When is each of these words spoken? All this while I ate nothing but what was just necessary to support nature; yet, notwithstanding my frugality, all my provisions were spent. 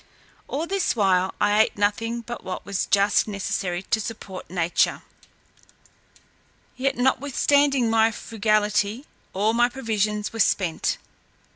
All 0.47 0.65
this 0.65 0.95
while 0.95 1.35
I 1.39 1.61
ate 1.61 1.77
nothing 1.77 2.21
but 2.21 2.43
what 2.43 2.65
was 2.65 2.87
just 2.87 3.27
necessary 3.27 3.83
to 3.83 4.01
support 4.01 4.49
nature; 4.49 5.03
yet, 6.75 6.97
notwithstanding 6.97 7.87
my 7.87 8.09
frugality, 8.09 9.05
all 9.33 9.53
my 9.53 9.69
provisions 9.69 10.33
were 10.33 10.39
spent. 10.39 10.97